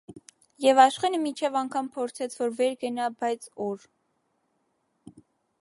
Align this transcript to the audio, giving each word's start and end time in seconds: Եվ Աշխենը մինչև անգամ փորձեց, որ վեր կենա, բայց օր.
Եվ 0.63 0.79
Աշխենը 0.85 1.19
մինչև 1.25 1.57
անգամ 1.61 1.91
փորձեց, 1.97 2.35
որ 2.41 2.57
վեր 2.63 2.73
կենա, 2.87 3.13
բայց 3.21 3.49
օր. 3.71 3.87